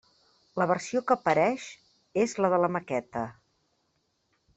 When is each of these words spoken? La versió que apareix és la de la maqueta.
La 0.59 0.65
versió 0.69 1.01
que 1.11 1.15
apareix 1.19 1.67
és 2.21 2.33
la 2.45 2.49
de 2.55 2.59
la 2.65 2.71
maqueta. 2.77 3.27